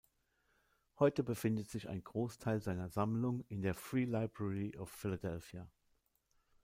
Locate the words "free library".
3.75-4.75